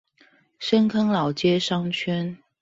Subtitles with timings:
[0.57, 2.35] 深坑老街商圈